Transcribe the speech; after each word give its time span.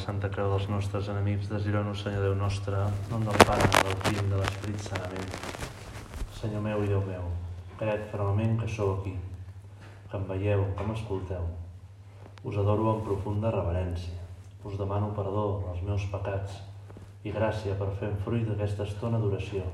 Santa 0.00 0.30
Creu 0.32 0.48
dels 0.48 0.66
nostres 0.72 1.08
enemics, 1.12 1.50
desireu-nos, 1.52 2.00
Senyor 2.00 2.22
Déu 2.24 2.34
nostre, 2.38 2.78
nom 3.10 3.24
del 3.26 3.36
Pare, 3.44 3.66
del 3.74 3.98
Fill 4.06 4.30
de 4.30 4.38
l'Esperit 4.40 4.80
Sant. 4.86 5.02
Amén. 5.04 5.26
Senyor 6.38 6.64
meu 6.64 6.84
i 6.84 6.88
Déu 6.88 7.02
meu, 7.04 7.26
crec 7.82 8.06
fermament 8.12 8.56
que 8.62 8.68
sou 8.72 8.94
aquí, 8.94 9.12
que 10.08 10.16
em 10.16 10.24
veieu, 10.30 10.64
que 10.78 10.88
m'escolteu. 10.88 11.44
Us 12.48 12.56
adoro 12.56 12.88
amb 12.94 13.04
profunda 13.04 13.52
reverència. 13.52 14.16
Us 14.64 14.80
demano 14.80 15.12
perdó 15.16 15.46
dels 15.66 15.84
meus 15.84 16.08
pecats 16.14 16.56
i 17.24 17.36
gràcia 17.36 17.76
per 17.76 17.92
fer 18.00 18.14
fruit 18.24 18.48
d'aquesta 18.48 18.88
estona 18.88 19.20
d'oració. 19.20 19.68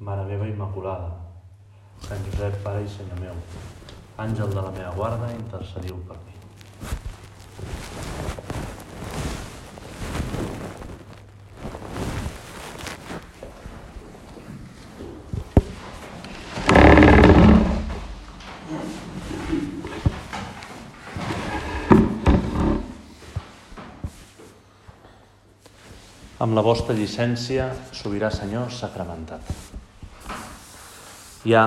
Mare 0.00 0.24
meva 0.32 0.48
Immaculada, 0.48 1.12
Sant 2.08 2.24
Josep, 2.30 2.62
Pare 2.64 2.86
i 2.88 2.92
Senyor 2.96 3.20
meu, 3.20 3.40
àngel 4.24 4.56
de 4.56 4.62
la 4.62 4.76
meva 4.80 4.96
guarda, 4.96 5.34
intercediu 5.36 6.00
per 6.08 6.22
mi. 6.24 6.31
Amb 26.42 26.56
la 26.58 26.62
vostra 26.66 26.90
llicència, 26.98 27.68
sobirà 27.94 28.26
Senyor 28.34 28.72
sacramentat. 28.74 29.46
Hi 31.46 31.52
ha 31.54 31.60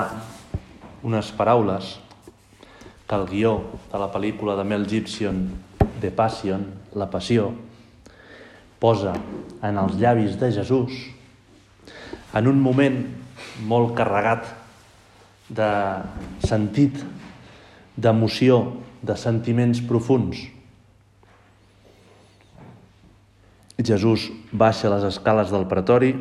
unes 1.07 1.29
paraules 1.37 1.93
que 3.07 3.15
el 3.15 3.23
guió 3.29 3.53
de 3.93 4.01
la 4.01 4.09
pel·lícula 4.11 4.57
de 4.59 4.65
Mel 4.67 4.83
Gibson, 4.91 5.45
The 6.01 6.11
Passion, 6.11 6.65
La 6.91 7.07
Passió, 7.07 7.53
posa 8.83 9.13
en 9.63 9.79
els 9.79 9.95
llavis 10.01 10.35
de 10.41 10.51
Jesús 10.57 10.97
en 12.35 12.51
un 12.51 12.59
moment 12.59 12.99
molt 13.71 13.95
carregat 13.95 14.49
de 15.47 15.69
sentit, 16.43 16.99
d'emoció, 17.95 18.59
de 18.99 19.15
sentiments 19.15 19.79
profuns. 19.87 20.49
Jesús 23.83 24.29
baixa 24.51 24.89
les 24.91 25.03
escales 25.03 25.51
del 25.51 25.67
pretori, 25.67 26.13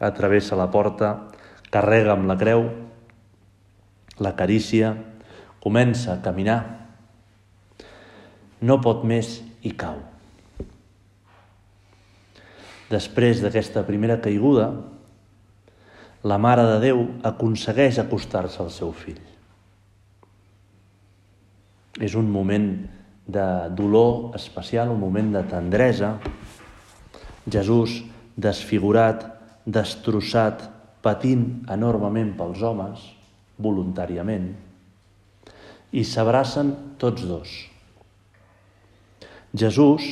atravessa 0.00 0.56
la 0.56 0.70
porta, 0.72 1.28
carrega 1.70 2.14
amb 2.14 2.28
la 2.30 2.38
creu, 2.40 2.64
la 4.18 4.34
carícia, 4.38 4.94
comença 5.60 6.14
a 6.14 6.22
caminar, 6.24 6.60
no 8.64 8.78
pot 8.82 9.04
més 9.06 9.38
i 9.62 9.74
cau. 9.76 10.00
Després 12.88 13.42
d'aquesta 13.44 13.84
primera 13.84 14.16
caiguda, 14.24 14.70
la 16.24 16.38
Mare 16.40 16.64
de 16.66 16.78
Déu 16.82 17.02
aconsegueix 17.28 18.00
acostar-se 18.00 18.62
al 18.64 18.72
seu 18.74 18.94
fill. 18.96 19.20
És 22.00 22.14
un 22.16 22.30
moment 22.30 22.70
de 23.28 23.46
dolor 23.76 24.34
especial, 24.36 24.90
un 24.90 25.00
moment 25.00 25.34
de 25.36 25.42
tendresa. 25.46 26.16
Jesús 27.48 28.00
desfigurat, 28.38 29.24
destrossat, 29.66 30.62
patint 31.02 31.66
enormement 31.72 32.30
pels 32.38 32.62
homes, 32.62 33.02
voluntàriament, 33.58 34.52
i 35.90 36.04
s'abracen 36.06 36.72
tots 37.00 37.26
dos. 37.26 37.54
Jesús, 39.58 40.06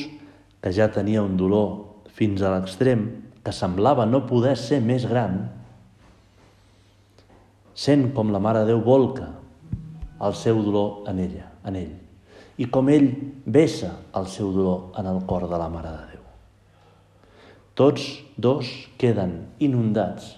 que 0.59 0.73
ja 0.73 0.89
tenia 0.91 1.23
un 1.23 1.37
dolor 1.39 2.03
fins 2.17 2.41
a 2.41 2.51
l'extrem, 2.55 3.05
que 3.45 3.53
semblava 3.55 4.07
no 4.09 4.25
poder 4.27 4.57
ser 4.59 4.81
més 4.83 5.05
gran, 5.07 5.45
sent 7.77 8.09
com 8.17 8.33
la 8.33 8.41
Mare 8.43 8.65
de 8.65 8.73
Déu 8.73 8.81
volca 8.83 9.29
el 10.25 10.33
seu 10.35 10.59
dolor 10.65 11.07
en 11.07 11.21
ella, 11.21 11.45
en 11.69 11.77
ell, 11.77 11.93
i 12.57 12.65
com 12.73 12.89
ell 12.89 13.11
vessa 13.45 13.91
el 14.17 14.27
seu 14.33 14.49
dolor 14.53 14.97
en 14.97 15.09
el 15.09 15.21
cor 15.29 15.45
de 15.49 15.59
la 15.61 15.69
Mare 15.69 15.91
de 15.93 16.05
Déu. 16.13 16.23
Tots 17.77 18.07
dos 18.35 18.71
queden 18.97 19.35
inundats 19.61 20.33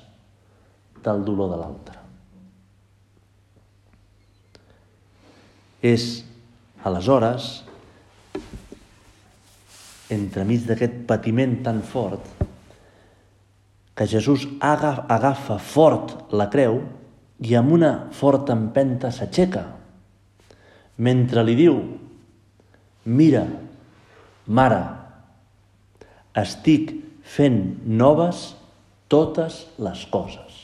del 1.03 1.24
dolor 1.24 1.53
de 1.53 1.59
l'altre. 1.62 1.96
És, 5.80 6.25
aleshores, 6.84 7.47
entremig 10.12 10.66
d'aquest 10.68 11.06
patiment 11.07 11.56
tan 11.63 11.80
fort, 11.88 12.25
que 13.96 14.07
Jesús 14.07 14.46
agafa 14.59 15.56
fort 15.59 16.34
la 16.36 16.50
creu 16.51 16.81
i 17.44 17.56
amb 17.56 17.72
una 17.75 17.94
forta 18.16 18.56
empenta 18.56 19.12
s'aixeca, 19.12 19.63
mentre 21.00 21.44
li 21.47 21.56
diu, 21.56 21.80
mira, 23.06 23.46
mare, 24.48 24.82
estic 26.38 26.94
fent 27.24 27.62
noves 27.86 28.54
totes 29.10 29.64
les 29.82 30.04
coses. 30.12 30.58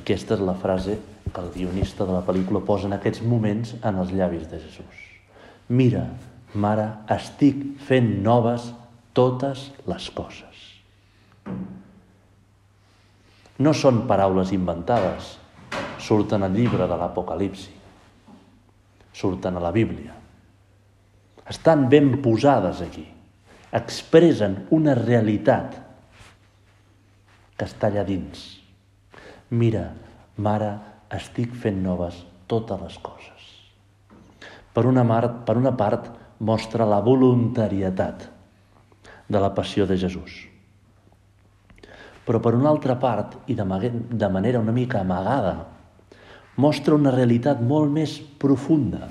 Aquesta 0.00 0.34
és 0.34 0.42
la 0.44 0.56
frase 0.58 0.98
que 1.34 1.42
el 1.42 1.50
guionista 1.54 2.06
de 2.06 2.14
la 2.16 2.24
pel·lícula 2.26 2.62
posa 2.66 2.88
en 2.88 2.96
aquests 2.96 3.22
moments 3.22 3.74
en 3.82 4.00
els 4.00 4.12
llavis 4.14 4.48
de 4.50 4.60
Jesús. 4.62 5.04
Mira, 5.68 6.06
mare, 6.54 6.88
estic 7.14 7.60
fent 7.86 8.10
noves 8.24 8.70
totes 9.14 9.70
les 9.90 10.10
coses. 10.14 10.66
No 13.62 13.70
són 13.76 14.02
paraules 14.10 14.50
inventades, 14.54 15.36
surten 16.02 16.42
al 16.42 16.54
llibre 16.58 16.88
de 16.90 16.98
l'Apocalipsi, 16.98 17.70
surten 19.14 19.56
a 19.56 19.62
la 19.62 19.70
Bíblia. 19.74 20.23
Estan 21.50 21.88
ben 21.92 22.22
posades 22.24 22.80
aquí, 22.80 23.04
expressen 23.74 24.62
una 24.72 24.94
realitat 24.96 25.76
que 27.58 27.66
està 27.68 27.90
allà 27.90 28.04
dins. 28.06 28.44
Mira, 29.52 29.90
mare, 30.40 30.70
estic 31.14 31.52
fent 31.60 31.82
noves 31.84 32.16
totes 32.50 32.80
les 32.80 32.96
coses. 33.04 33.50
Per 34.74 34.86
una, 34.88 35.04
mar, 35.06 35.44
per 35.46 35.58
una 35.60 35.74
part, 35.76 36.08
mostra 36.40 36.86
la 36.88 37.02
voluntarietat 37.04 38.24
de 39.28 39.40
la 39.40 39.52
passió 39.54 39.86
de 39.86 39.98
Jesús. 40.00 40.40
Però 42.24 42.40
per 42.40 42.54
una 42.56 42.72
altra 42.72 42.96
part, 42.98 43.36
i 43.52 43.54
de, 43.54 43.64
de 43.92 44.32
manera 44.32 44.62
una 44.64 44.72
mica 44.72 45.02
amagada, 45.04 45.54
mostra 46.56 46.96
una 46.96 47.12
realitat 47.12 47.60
molt 47.60 47.92
més 47.92 48.16
profunda, 48.40 49.10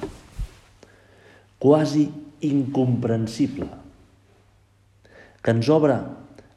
quasi 1.61 2.07
incomprensible, 2.44 3.70
que 5.44 5.52
ens 5.52 5.70
obre 5.72 5.98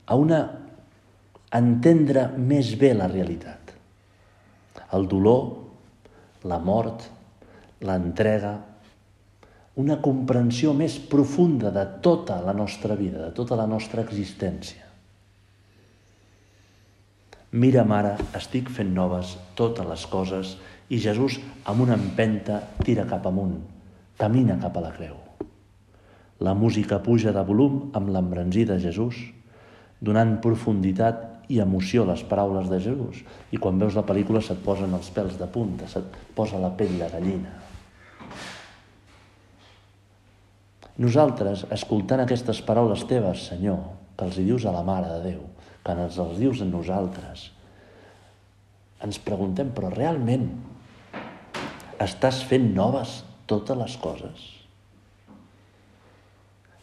a 0.06 0.16
una 0.18 0.40
entendre 1.56 2.28
més 2.38 2.74
bé 2.78 2.92
la 2.94 3.08
realitat. 3.10 3.72
El 4.94 5.06
dolor, 5.10 5.44
la 6.46 6.58
mort, 6.62 7.06
l'entrega, 7.86 8.54
una 9.76 9.98
comprensió 10.00 10.72
més 10.72 10.96
profunda 11.10 11.70
de 11.74 11.84
tota 12.02 12.38
la 12.44 12.54
nostra 12.56 12.96
vida, 12.96 13.26
de 13.26 13.32
tota 13.36 13.58
la 13.58 13.66
nostra 13.68 14.02
existència. 14.06 14.86
Mira, 17.56 17.84
mare, 17.88 18.16
estic 18.36 18.70
fent 18.72 18.90
noves 18.96 19.36
totes 19.56 19.86
les 19.88 20.06
coses 20.12 20.56
i 20.92 20.98
Jesús, 21.02 21.38
amb 21.64 21.86
una 21.86 21.96
empenta, 21.98 22.60
tira 22.82 23.06
cap 23.08 23.28
amunt, 23.28 23.60
camina 24.18 24.58
cap 24.60 24.76
a 24.76 24.88
la 24.88 24.92
creu. 24.96 25.25
La 26.40 26.52
música 26.52 26.98
puja 27.00 27.32
de 27.32 27.42
volum 27.48 27.92
amb 27.96 28.10
l'embranzí 28.12 28.66
de 28.68 28.76
Jesús, 28.80 29.16
donant 30.04 30.36
profunditat 30.44 31.48
i 31.48 31.60
emoció 31.62 32.04
a 32.04 32.10
les 32.10 32.24
paraules 32.28 32.68
de 32.68 32.80
Jesús. 32.82 33.22
I 33.54 33.60
quan 33.62 33.78
veus 33.80 33.96
la 33.96 34.04
pel·lícula 34.04 34.42
se't 34.44 34.60
posen 34.64 34.92
els 34.96 35.08
pèls 35.14 35.38
de 35.40 35.48
punta, 35.48 35.88
se't 35.88 36.18
posa 36.36 36.60
la 36.60 36.72
pell 36.76 36.98
de 36.98 37.08
gallina. 37.12 37.54
Nosaltres, 41.00 41.66
escoltant 41.76 42.22
aquestes 42.24 42.62
paraules 42.64 43.04
teves, 43.08 43.48
Senyor, 43.50 43.82
que 44.16 44.28
els 44.28 44.38
hi 44.40 44.46
dius 44.48 44.64
a 44.64 44.72
la 44.72 44.84
Mare 44.84 45.10
de 45.12 45.20
Déu, 45.30 45.42
que 45.84 45.92
ens 45.92 46.16
els 46.20 46.40
dius 46.40 46.62
a 46.64 46.68
nosaltres, 46.68 47.50
ens 49.04 49.20
preguntem, 49.22 49.70
però 49.76 49.92
realment 49.92 50.48
estàs 52.00 52.42
fent 52.48 52.72
noves 52.74 53.22
totes 53.46 53.76
les 53.76 53.96
coses? 54.00 54.55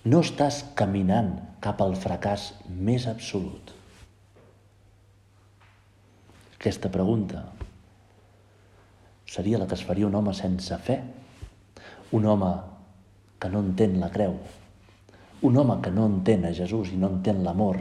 No 0.03 0.19
estàs 0.19 0.57
caminant 0.75 1.29
cap 1.63 1.79
al 1.79 1.93
fracàs 1.95 2.49
més 2.67 3.05
absolut? 3.07 3.69
Aquesta 6.57 6.89
pregunta 6.91 7.45
seria 9.33 9.61
la 9.61 9.67
que 9.69 9.77
es 9.79 9.85
faria 9.87 10.09
un 10.09 10.17
home 10.19 10.33
sense 10.35 10.75
fe, 10.83 10.97
un 12.19 12.27
home 12.27 12.51
que 13.39 13.51
no 13.53 13.63
entén 13.63 13.95
la 14.01 14.11
creu, 14.11 14.35
un 15.47 15.57
home 15.61 15.79
que 15.85 15.95
no 15.95 16.09
entén 16.11 16.43
a 16.49 16.51
Jesús 16.57 16.91
i 16.91 16.99
no 16.99 17.07
entén 17.15 17.39
l'amor, 17.47 17.79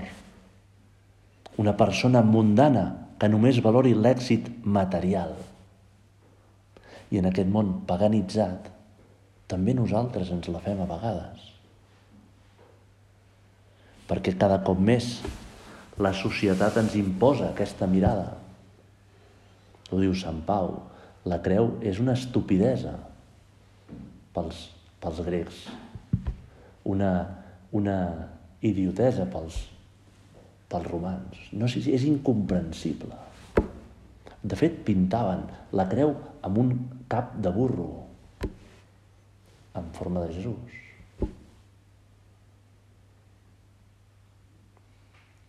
una 1.59 1.75
persona 1.77 2.23
mundana 2.23 2.85
que 3.19 3.31
només 3.35 3.59
valori 3.67 3.97
l'èxit 3.99 4.47
material. 4.63 5.35
I 7.11 7.19
en 7.19 7.27
aquest 7.35 7.51
món 7.51 7.81
paganitzat, 7.91 8.71
també 9.51 9.75
nosaltres 9.75 10.31
ens 10.31 10.47
la 10.55 10.63
fem 10.63 10.87
a 10.87 10.89
vegades. 10.95 11.52
Perquè 14.12 14.35
cada 14.37 14.59
cop 14.61 14.76
més 14.76 15.23
la 16.05 16.11
societat 16.12 16.76
ens 16.82 16.99
imposa 17.00 17.47
aquesta 17.49 17.87
mirada. 17.88 18.35
Ho 19.88 20.00
diu 20.00 20.12
Sant 20.12 20.43
Pau, 20.44 20.75
la 21.25 21.38
creu 21.41 21.79
és 21.81 22.00
una 22.03 22.12
estupidesa 22.19 22.93
pels, 24.37 24.67
pels 25.00 25.23
grecs, 25.25 25.62
una, 26.93 27.12
una 27.73 27.97
idiotesa 28.61 29.25
pels, 29.32 29.56
pels 30.69 30.93
romans. 30.93 31.49
No 31.56 31.70
sé 31.73 31.81
si 31.81 31.97
és 31.97 32.05
incomprensible. 32.08 33.17
De 34.44 34.61
fet, 34.61 34.82
pintaven 34.85 35.47
la 35.73 35.88
creu 35.88 36.12
amb 36.44 36.61
un 36.61 36.76
cap 37.08 37.32
de 37.41 37.56
burro, 37.56 37.91
en 39.73 39.93
forma 39.97 40.26
de 40.26 40.37
Jesús. 40.37 40.81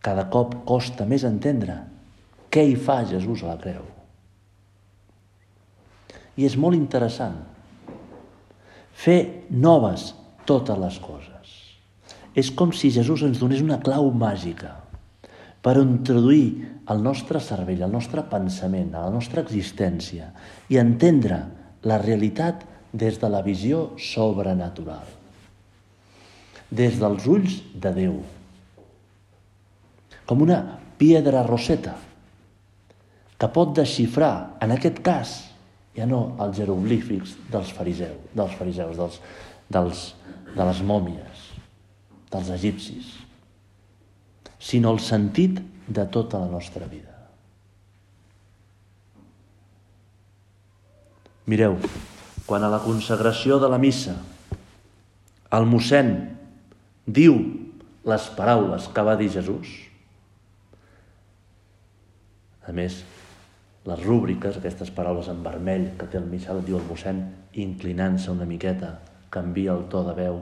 Cada 0.04 0.26
cop 0.32 0.58
costa 0.68 1.06
més 1.08 1.24
entendre 1.24 1.78
què 2.52 2.64
hi 2.68 2.76
fa 2.76 3.00
Jesús 3.08 3.42
a 3.42 3.54
la 3.54 3.58
creu. 3.60 3.82
I 6.36 6.44
és 6.44 6.56
molt 6.60 6.76
interessant 6.76 7.38
fer 8.94 9.18
noves 9.50 10.12
totes 10.46 10.78
les 10.78 10.98
coses. 11.02 11.54
És 12.34 12.50
com 12.50 12.72
si 12.74 12.90
Jesús 12.94 13.22
ens 13.26 13.40
donés 13.40 13.62
una 13.62 13.80
clau 13.82 14.10
màgica 14.10 14.74
per 15.64 15.78
introduir 15.80 16.66
al 16.92 17.00
nostre 17.00 17.40
cervell, 17.40 17.82
al 17.86 17.94
nostre 17.94 18.26
pensament, 18.28 18.92
a 18.92 19.06
la 19.06 19.14
nostra 19.14 19.40
existència 19.40 20.28
i 20.68 20.78
entendre 20.82 21.40
la 21.88 21.98
realitat 22.02 22.66
des 22.92 23.16
de 23.22 23.30
la 23.30 23.40
visió 23.42 23.94
sobrenatural, 23.98 25.06
des 26.70 27.00
dels 27.00 27.26
ulls 27.30 27.60
de 27.74 27.94
Déu, 27.96 28.18
com 30.26 30.42
una 30.42 30.60
piedra 30.98 31.42
roseta 31.46 31.94
que 33.38 33.50
pot 33.50 33.74
desxifrar, 33.76 34.56
en 34.62 34.72
aquest 34.74 35.00
cas, 35.04 35.34
ja 35.96 36.06
no 36.08 36.34
els 36.42 36.56
jeroglífics 36.58 37.34
dels 37.52 37.72
fariseus, 37.74 38.30
dels 38.34 38.54
fariseus, 38.58 38.96
dels, 38.98 39.18
dels, 39.70 40.04
de 40.54 40.68
les 40.70 40.82
mòmies, 40.86 41.48
dels 42.32 42.50
egipcis, 42.54 43.10
sinó 44.58 44.94
el 44.94 45.02
sentit 45.02 45.60
de 45.86 46.06
tota 46.10 46.40
la 46.40 46.48
nostra 46.48 46.88
vida. 46.88 47.12
Mireu, 51.44 51.76
quan 52.48 52.64
a 52.64 52.70
la 52.72 52.80
consagració 52.80 53.58
de 53.60 53.68
la 53.68 53.80
missa 53.80 54.14
el 55.54 55.66
mossèn 55.68 56.14
diu 57.04 57.36
les 58.08 58.28
paraules 58.36 58.88
que 58.94 59.04
va 59.04 59.16
dir 59.20 59.28
Jesús, 59.32 59.68
a 62.66 62.72
més, 62.72 63.02
les 63.84 64.04
rúbriques, 64.04 64.56
aquestes 64.56 64.90
paraules 64.96 65.28
en 65.28 65.42
vermell 65.44 65.90
que 65.98 66.08
té 66.08 66.16
el 66.20 66.28
missal, 66.30 66.62
diu 66.64 66.78
el 66.78 66.86
mossèn, 66.88 67.20
inclinant-se 67.60 68.30
una 68.32 68.48
miqueta, 68.48 68.94
canvia 69.34 69.74
el 69.74 69.84
to 69.92 70.00
de 70.06 70.14
veu, 70.16 70.38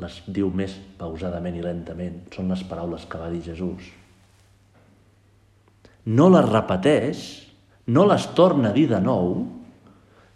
les 0.00 0.16
diu 0.28 0.48
més 0.52 0.74
pausadament 1.00 1.56
i 1.56 1.64
lentament, 1.64 2.22
són 2.32 2.48
les 2.52 2.64
paraules 2.68 3.04
que 3.08 3.20
va 3.20 3.28
dir 3.32 3.42
Jesús. 3.44 3.90
No 6.06 6.30
les 6.32 6.48
repeteix, 6.48 7.22
no 7.92 8.06
les 8.08 8.28
torna 8.38 8.70
a 8.70 8.76
dir 8.76 8.86
de 8.90 9.00
nou, 9.02 9.44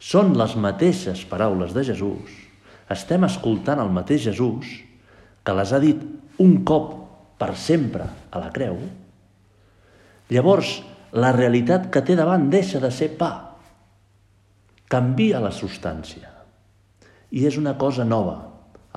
són 0.00 0.32
les 0.36 0.56
mateixes 0.56 1.25
paraules 1.28 1.75
de 1.76 1.84
Jesús. 1.86 2.36
Estem 2.90 3.25
escoltant 3.28 3.81
el 3.82 3.93
mateix 3.94 4.25
Jesús 4.31 4.81
que 5.44 5.54
les 5.56 5.72
ha 5.72 5.81
dit 5.82 6.00
un 6.43 6.56
cop 6.66 6.96
per 7.40 7.52
sempre 7.56 8.08
a 8.31 8.40
la 8.43 8.50
creu. 8.52 8.81
Llavors, 10.31 10.81
la 11.12 11.32
realitat 11.34 11.88
que 11.90 12.02
té 12.06 12.14
davant 12.18 12.48
deixa 12.50 12.80
de 12.82 12.90
ser 12.94 13.10
pa. 13.18 13.30
Canvia 14.90 15.40
la 15.42 15.50
substància. 15.54 16.30
I 17.30 17.46
és 17.46 17.58
una 17.58 17.76
cosa 17.78 18.04
nova, 18.04 18.36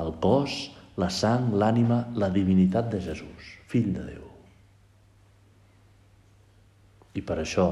el 0.01 0.13
cos, 0.21 0.73
la 0.97 1.09
sang, 1.09 1.51
l'ànima, 1.57 2.03
la 2.17 2.29
divinitat 2.33 2.89
de 2.93 3.01
Jesús, 3.01 3.49
fill 3.69 3.91
de 3.93 4.05
Déu. 4.09 4.29
I 7.13 7.21
per 7.21 7.37
això 7.41 7.67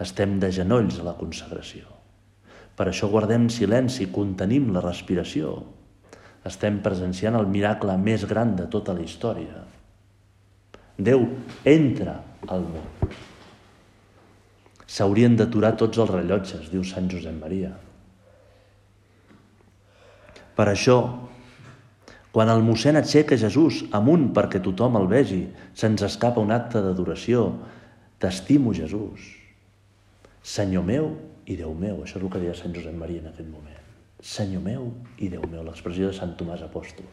estem 0.00 0.38
de 0.40 0.50
genolls 0.52 0.98
a 1.00 1.08
la 1.08 1.16
consagració. 1.16 1.88
Per 2.74 2.88
això 2.90 3.08
guardem 3.12 3.46
silenci, 3.52 4.08
contenim 4.12 4.72
la 4.74 4.82
respiració. 4.84 5.58
Estem 6.44 6.80
presenciant 6.84 7.36
el 7.38 7.46
miracle 7.48 7.96
més 8.00 8.24
gran 8.28 8.56
de 8.56 8.66
tota 8.72 8.96
la 8.96 9.04
història. 9.04 9.62
Déu 10.96 11.28
entra 11.64 12.18
al 12.48 12.66
món. 12.66 13.14
S'haurien 14.94 15.34
d'aturar 15.34 15.74
tots 15.80 15.98
els 15.98 16.10
rellotges, 16.12 16.68
diu 16.70 16.84
Sant 16.86 17.08
Josep 17.10 17.34
Maria. 17.40 17.72
Per 20.54 20.66
això, 20.70 20.98
quan 22.34 22.50
el 22.52 22.62
mossèn 22.66 22.98
aixeca 23.00 23.38
Jesús 23.38 23.82
amunt 23.94 24.28
perquè 24.36 24.60
tothom 24.62 25.00
el 25.00 25.08
vegi, 25.10 25.42
se'ns 25.74 26.04
escapa 26.06 26.42
un 26.42 26.54
acte 26.54 26.82
d'adoració. 26.82 27.48
T'estimo, 28.22 28.74
Jesús. 28.74 29.32
Senyor 30.44 30.86
meu 30.86 31.10
i 31.50 31.58
Déu 31.58 31.74
meu. 31.74 32.04
Això 32.04 32.20
és 32.20 32.22
el 32.22 32.30
que 32.30 32.42
deia 32.42 32.54
Sant 32.58 32.74
Josep 32.76 32.94
Maria 32.98 33.24
en 33.24 33.30
aquest 33.32 33.50
moment. 33.50 33.82
Senyor 34.22 34.62
meu 34.62 34.88
i 35.18 35.30
Déu 35.32 35.42
meu. 35.50 35.64
L'expressió 35.66 36.10
de 36.10 36.16
Sant 36.16 36.36
Tomàs 36.38 36.62
Apòstol 36.66 37.10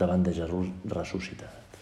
davant 0.00 0.22
de 0.24 0.32
Jesús 0.32 0.68
ressuscitat. 0.88 1.80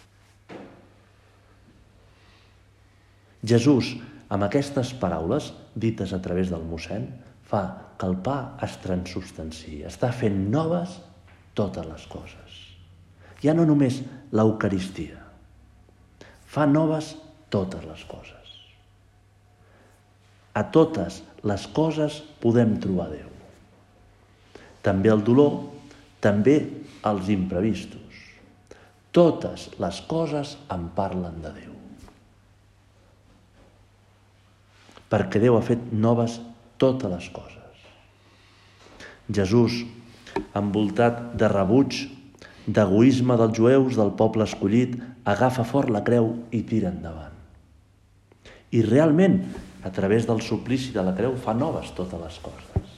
Jesús 3.46 3.94
amb 4.28 4.44
aquestes 4.44 4.92
paraules, 5.00 5.52
dites 5.74 6.12
a 6.12 6.20
través 6.24 6.52
del 6.52 6.64
mossèn, 6.68 7.08
fa 7.48 7.62
que 7.98 8.06
el 8.06 8.18
pa 8.24 8.58
es 8.64 8.76
transubstanciï, 8.82 9.82
està 9.88 10.10
fent 10.14 10.36
noves 10.52 10.98
totes 11.58 11.86
les 11.88 12.04
coses. 12.12 12.58
Ja 13.42 13.54
no 13.54 13.64
només 13.66 14.02
l'Eucaristia, 14.34 15.22
fa 16.48 16.66
noves 16.68 17.14
totes 17.50 17.86
les 17.86 18.04
coses. 18.10 18.34
A 20.58 20.64
totes 20.74 21.22
les 21.46 21.66
coses 21.70 22.20
podem 22.42 22.76
trobar 22.82 23.08
Déu. 23.14 23.30
També 24.82 25.10
el 25.12 25.22
dolor, 25.24 25.60
també 26.24 26.58
els 27.06 27.30
imprevistos. 27.30 28.22
Totes 29.14 29.68
les 29.78 30.02
coses 30.10 30.56
en 30.74 30.90
parlen 30.98 31.42
de 31.44 31.54
Déu. 31.54 31.77
Perquè 35.08 35.40
Déu 35.42 35.56
ha 35.56 35.64
fet 35.64 35.90
noves 35.92 36.38
totes 36.80 37.10
les 37.10 37.28
coses. 37.34 37.54
Jesús, 39.28 39.82
envoltat 40.56 41.34
de 41.40 41.48
rebuig, 41.50 42.04
d'egoisme 42.68 43.36
dels 43.40 43.56
jueus, 43.56 43.96
del 43.96 44.12
poble 44.16 44.44
escollit, 44.44 44.96
agafa 45.28 45.64
fort 45.68 45.92
la 45.92 46.04
creu 46.04 46.30
i 46.52 46.62
tira 46.68 46.92
endavant. 46.92 47.34
I 48.72 48.82
realment, 48.84 49.40
a 49.84 49.90
través 49.94 50.26
del 50.28 50.42
suplici 50.44 50.92
de 50.92 51.04
la 51.04 51.14
creu, 51.16 51.36
fa 51.40 51.54
noves 51.56 51.92
totes 51.96 52.20
les 52.20 52.38
coses. 52.44 52.94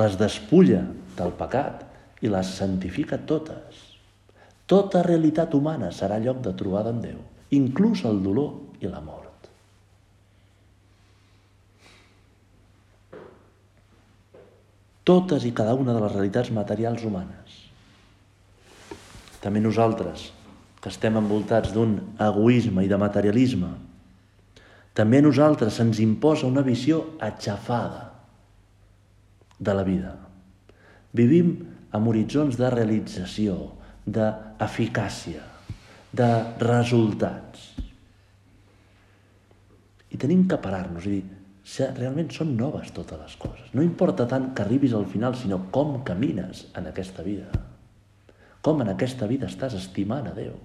Les 0.00 0.16
despulla 0.16 0.84
del 1.18 1.32
pecat 1.36 1.84
i 2.24 2.32
les 2.32 2.52
santifica 2.56 3.18
totes. 3.28 3.88
Tota 4.70 5.02
realitat 5.04 5.54
humana 5.56 5.90
serà 5.92 6.20
lloc 6.22 6.40
de 6.44 6.54
trobada 6.56 6.94
amb 6.94 7.04
Déu, 7.04 7.18
inclús 7.56 8.04
el 8.08 8.22
dolor 8.24 8.80
i 8.80 8.88
la 8.88 9.02
mort. 9.04 9.19
Totes 15.04 15.46
i 15.48 15.54
cada 15.56 15.74
una 15.74 15.94
de 15.94 16.02
les 16.02 16.12
realitats 16.12 16.52
materials 16.54 17.04
humanes. 17.06 17.56
També 19.40 19.62
nosaltres, 19.62 20.28
que 20.80 20.90
estem 20.92 21.16
envoltats 21.20 21.72
d'un 21.72 21.96
egoisme 22.20 22.84
i 22.84 22.90
de 22.90 22.98
materialisme, 23.00 23.70
també 24.96 25.20
a 25.20 25.24
nosaltres 25.24 25.76
se'ns 25.78 26.00
imposa 26.02 26.48
una 26.48 26.64
visió 26.66 27.02
aixafada 27.22 28.10
de 29.60 29.74
la 29.76 29.84
vida. 29.86 30.14
Vivim 31.16 31.52
amb 31.96 32.10
horitzons 32.10 32.58
de 32.58 32.70
realització, 32.72 33.56
d'eficàcia, 34.06 35.42
de 36.12 36.28
resultats. 36.62 37.66
I 40.10 40.18
tenim 40.18 40.46
que 40.50 40.58
parar-nos 40.58 41.06
i 41.06 41.18
dir, 41.18 41.39
realment 41.78 42.30
són 42.34 42.56
noves 42.58 42.90
totes 42.96 43.18
les 43.20 43.36
coses. 43.38 43.68
No 43.76 43.84
importa 43.84 44.26
tant 44.28 44.50
que 44.54 44.64
arribis 44.64 44.94
al 44.96 45.06
final, 45.06 45.36
sinó 45.38 45.60
com 45.70 46.00
camines 46.04 46.66
en 46.76 46.88
aquesta 46.90 47.22
vida. 47.22 47.50
Com 48.60 48.82
en 48.82 48.90
aquesta 48.92 49.28
vida 49.30 49.48
estàs 49.48 49.76
estimant 49.78 50.26
a 50.28 50.34
Déu. 50.36 50.56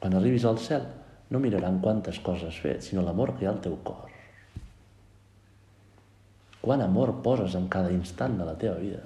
Quan 0.00 0.16
arribis 0.16 0.46
al 0.46 0.58
cel, 0.62 0.86
no 1.30 1.42
miraran 1.42 1.80
quantes 1.82 2.18
coses 2.22 2.48
has 2.48 2.62
fet, 2.62 2.82
sinó 2.86 3.02
l'amor 3.02 3.34
que 3.34 3.44
hi 3.44 3.48
ha 3.48 3.52
al 3.52 3.62
teu 3.64 3.76
cor. 3.84 4.10
Quant 6.62 6.82
amor 6.82 7.16
poses 7.22 7.54
en 7.58 7.68
cada 7.70 7.92
instant 7.94 8.38
de 8.38 8.46
la 8.46 8.56
teva 8.58 8.78
vida. 8.82 9.02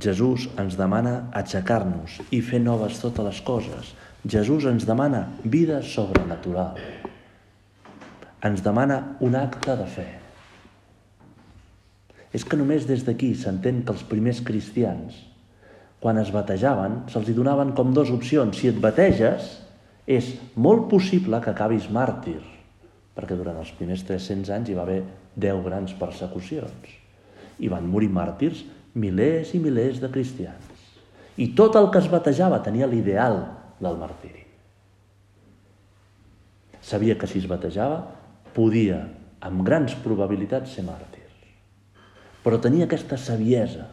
Jesús 0.00 0.48
ens 0.60 0.78
demana 0.78 1.30
aixecar-nos 1.36 2.20
i 2.32 2.40
fer 2.40 2.60
noves 2.62 3.00
totes 3.02 3.26
les 3.26 3.40
coses. 3.44 3.92
Jesús 4.24 4.64
ens 4.68 4.86
demana 4.88 5.26
vida 5.44 5.80
sobrenatural. 5.84 6.80
Ens 8.44 8.64
demana 8.64 9.16
un 9.20 9.36
acte 9.36 9.76
de 9.76 9.88
fe. 9.88 10.06
És 12.32 12.46
que 12.46 12.56
només 12.56 12.86
des 12.88 13.02
d'aquí 13.04 13.34
s'entén 13.36 13.82
que 13.84 13.92
els 13.92 14.04
primers 14.06 14.40
cristians, 14.46 15.16
quan 16.00 16.16
es 16.20 16.30
batejaven, 16.32 17.02
se'ls 17.12 17.28
donaven 17.36 17.74
com 17.76 17.92
dues 17.92 18.12
opcions. 18.14 18.56
Si 18.56 18.70
et 18.70 18.78
bateges, 18.80 19.58
és 20.08 20.32
molt 20.56 20.88
possible 20.88 21.42
que 21.44 21.52
acabis 21.52 21.90
màrtir, 21.92 22.40
perquè 23.16 23.36
durant 23.36 23.58
els 23.60 23.72
primers 23.76 24.06
300 24.08 24.54
anys 24.56 24.70
hi 24.70 24.78
va 24.78 24.86
haver 24.86 25.02
10 25.36 25.64
grans 25.66 25.92
persecucions. 25.98 26.96
I 27.60 27.68
van 27.68 27.84
morir 27.90 28.08
màrtirs 28.08 28.64
milers 28.94 29.54
i 29.54 29.60
milers 29.62 30.00
de 30.02 30.10
cristians. 30.10 30.66
I 31.36 31.52
tot 31.56 31.76
el 31.78 31.90
que 31.92 32.00
es 32.02 32.10
batejava 32.10 32.62
tenia 32.64 32.88
l'ideal 32.90 33.38
del 33.80 33.96
martiri. 34.00 34.44
Sabia 36.80 37.16
que 37.18 37.28
si 37.28 37.38
es 37.38 37.48
batejava 37.48 38.02
podia, 38.56 39.04
amb 39.40 39.62
grans 39.64 39.94
probabilitats, 40.04 40.74
ser 40.74 40.84
màrtir. 40.84 41.20
Però 42.40 42.56
tenia 42.60 42.86
aquesta 42.88 43.18
saviesa 43.20 43.86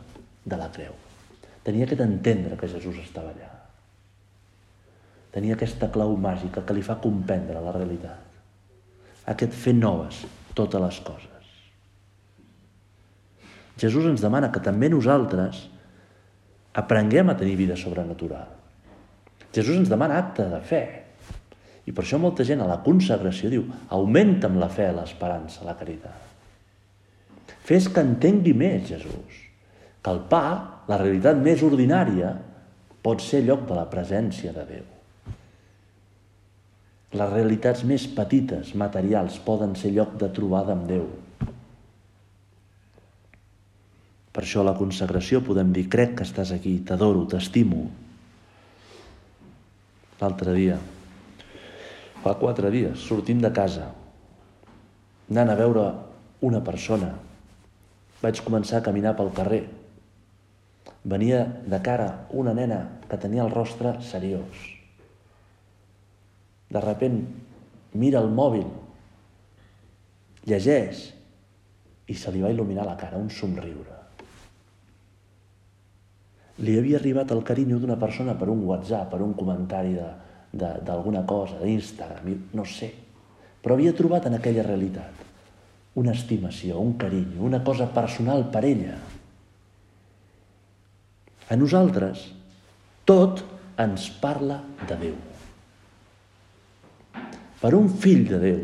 de 0.48 0.60
la 0.60 0.70
creu. 0.72 0.96
Tenia 1.68 1.84
aquest 1.84 2.02
entendre 2.04 2.56
que 2.60 2.70
Jesús 2.72 2.96
estava 3.02 3.34
allà. 3.34 3.50
Tenia 5.36 5.58
aquesta 5.58 5.90
clau 5.92 6.16
màgica 6.16 6.64
que 6.64 6.76
li 6.76 6.84
fa 6.86 6.96
comprendre 7.04 7.60
la 7.62 7.74
realitat. 7.76 8.24
Aquest 9.28 9.52
fer 9.52 9.76
noves 9.76 10.24
totes 10.56 10.82
les 10.82 11.02
coses. 11.04 11.37
Jesús 13.78 14.06
ens 14.10 14.24
demana 14.24 14.50
que 14.54 14.62
també 14.64 14.90
nosaltres 14.90 15.68
aprenguem 16.78 17.30
a 17.30 17.38
tenir 17.38 17.58
vida 17.58 17.78
sobrenatural. 17.78 18.50
Jesús 19.54 19.78
ens 19.78 19.90
demana 19.90 20.18
acte 20.22 20.46
de 20.50 20.62
fe. 20.62 20.84
I 21.88 21.94
per 21.96 22.04
això 22.04 22.20
molta 22.20 22.46
gent 22.46 22.62
a 22.62 22.68
la 22.70 22.82
consagració 22.84 23.50
diu 23.50 23.64
augmenta 23.96 24.50
amb 24.50 24.60
la 24.62 24.70
fe, 24.70 24.90
l'esperança, 24.94 25.64
la 25.66 25.78
caritat. 25.80 26.26
Fes 27.68 27.88
que 27.92 28.04
entengui 28.04 28.54
més 28.58 28.90
Jesús. 28.90 29.46
Que 30.04 30.14
el 30.14 30.22
pa, 30.30 30.44
la 30.88 31.00
realitat 31.00 31.40
més 31.40 31.64
ordinària, 31.66 32.34
pot 33.04 33.24
ser 33.24 33.42
lloc 33.48 33.66
de 33.68 33.76
la 33.76 33.88
presència 33.92 34.54
de 34.56 34.66
Déu. 34.68 34.86
Les 37.18 37.30
realitats 37.32 37.86
més 37.88 38.04
petites, 38.12 38.74
materials, 38.76 39.40
poden 39.44 39.76
ser 39.80 39.94
lloc 39.96 40.18
de 40.20 40.30
trobada 40.36 40.76
amb 40.76 40.88
Déu. 40.92 41.08
Per 44.38 44.44
això 44.46 44.62
a 44.62 44.68
la 44.68 44.76
consagració 44.78 45.40
podem 45.42 45.72
dir, 45.74 45.88
crec 45.90 46.12
que 46.20 46.26
estàs 46.28 46.52
aquí, 46.54 46.76
t'adoro, 46.86 47.24
t'estimo. 47.26 47.88
L'altre 50.20 50.54
dia, 50.54 50.76
fa 52.22 52.36
quatre 52.38 52.70
dies, 52.70 53.02
sortim 53.02 53.42
de 53.42 53.50
casa, 53.50 53.88
anant 55.32 55.50
a 55.50 55.58
veure 55.58 55.88
una 56.46 56.62
persona. 56.70 57.10
Vaig 58.22 58.44
començar 58.46 58.78
a 58.78 58.86
caminar 58.86 59.16
pel 59.18 59.34
carrer. 59.42 59.64
Venia 61.02 61.42
de 61.66 61.82
cara 61.90 62.08
una 62.30 62.54
nena 62.54 62.84
que 63.10 63.18
tenia 63.18 63.42
el 63.42 63.54
rostre 63.58 63.98
seriós. 64.06 64.64
De 66.70 66.86
repent 66.86 67.24
mira 67.98 68.22
el 68.22 68.30
mòbil, 68.30 68.70
llegeix 70.46 71.08
i 72.06 72.14
se 72.14 72.30
li 72.30 72.46
va 72.46 72.54
il·luminar 72.54 72.86
la 72.86 73.00
cara, 73.02 73.18
un 73.18 73.34
somriure 73.34 73.97
li 76.64 76.78
havia 76.78 76.98
arribat 76.98 77.32
el 77.36 77.44
carinyo 77.46 77.78
d'una 77.82 77.98
persona 78.02 78.34
per 78.38 78.50
un 78.50 78.64
WhatsApp, 78.66 79.12
per 79.12 79.22
un 79.22 79.36
comentari 79.38 79.94
d'alguna 80.52 81.22
cosa, 81.28 81.60
d'Instagram, 81.62 82.34
no 82.58 82.66
sé. 82.66 82.90
Però 83.62 83.76
havia 83.76 83.94
trobat 83.94 84.26
en 84.30 84.38
aquella 84.38 84.66
realitat 84.66 85.26
una 85.98 86.14
estimació, 86.14 86.80
un 86.80 86.94
carinyo, 86.98 87.42
una 87.46 87.64
cosa 87.66 87.88
personal 87.90 88.48
per 88.54 88.64
ella. 88.66 88.98
A 91.50 91.56
nosaltres, 91.58 92.28
tot 93.06 93.42
ens 93.82 94.10
parla 94.22 94.60
de 94.86 94.98
Déu. 95.02 95.18
Per 97.58 97.74
un 97.74 97.90
fill 97.90 98.28
de 98.30 98.42
Déu, 98.42 98.62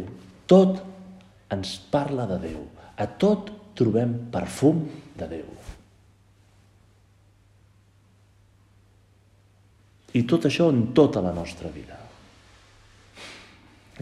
tot 0.50 0.81
ens 1.53 1.77
parla 1.93 2.27
de 2.29 2.38
Déu. 2.50 2.62
A 2.97 3.09
tot 3.17 3.50
trobem 3.77 4.13
perfum 4.33 4.85
de 5.17 5.29
Déu. 5.38 5.73
I 10.13 10.24
tot 10.29 10.46
això 10.46 10.70
en 10.70 10.91
tota 10.93 11.24
la 11.25 11.34
nostra 11.34 11.72
vida. 11.74 11.98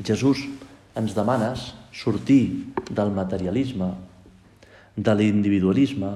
Jesús 0.03 0.43
ens 0.95 1.15
demanes 1.15 1.71
sortir 1.95 2.71
del 2.91 3.11
materialisme, 3.15 3.93
de 4.95 5.15
l'individualisme, 5.15 6.11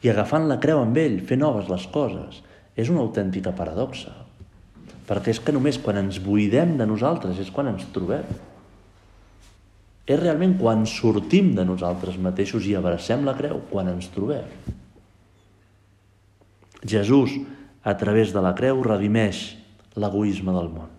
i 0.00 0.08
agafant 0.08 0.46
la 0.48 0.58
creu 0.62 0.80
amb 0.80 0.96
ell, 0.96 1.18
fer 1.26 1.36
noves 1.38 1.68
les 1.70 1.86
coses, 1.92 2.40
és 2.76 2.88
una 2.88 3.02
autèntica 3.04 3.52
paradoxa. 3.56 4.14
Perquè 5.08 5.34
és 5.34 5.40
que 5.42 5.52
només 5.52 5.78
quan 5.82 5.98
ens 6.00 6.20
buidem 6.22 6.76
de 6.78 6.86
nosaltres 6.86 7.40
és 7.42 7.50
quan 7.52 7.68
ens 7.72 7.84
trobem. 7.92 8.26
És 10.06 10.18
realment 10.18 10.56
quan 10.58 10.86
sortim 10.88 11.52
de 11.54 11.66
nosaltres 11.66 12.16
mateixos 12.18 12.66
i 12.66 12.76
abracem 12.78 13.26
la 13.26 13.34
creu, 13.38 13.60
quan 13.70 13.90
ens 13.92 14.08
trobem. 14.14 14.46
Jesús 16.80 17.34
a 17.82 17.96
través 17.96 18.34
de 18.34 18.42
la 18.44 18.52
creu, 18.56 18.82
redimeix 18.84 19.56
l'egoisme 19.96 20.52
del 20.54 20.68
món. 20.72 20.90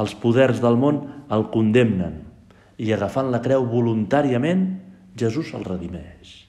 Els 0.00 0.14
poders 0.18 0.60
del 0.62 0.78
món 0.78 1.02
el 1.34 1.46
condemnen 1.54 2.22
i 2.82 2.90
agafant 2.94 3.30
la 3.30 3.42
creu 3.42 3.66
voluntàriament, 3.70 4.64
Jesús 5.14 5.52
el 5.54 5.66
redimeix. 5.66 6.40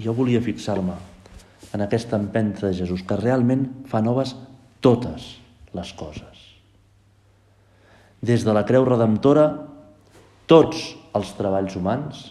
Jo 0.00 0.12
volia 0.16 0.40
fixar-me 0.44 0.96
en 1.76 1.84
aquesta 1.84 2.16
empenta 2.16 2.66
de 2.68 2.74
Jesús, 2.76 3.02
que 3.04 3.16
realment 3.20 3.66
fa 3.88 4.00
noves 4.04 4.34
totes 4.84 5.36
les 5.76 5.92
coses. 5.96 6.44
Des 8.24 8.44
de 8.44 8.52
la 8.56 8.64
creu 8.68 8.84
redemptora, 8.88 9.46
tots 10.48 10.94
els 11.16 11.32
treballs 11.36 11.76
humans, 11.76 12.22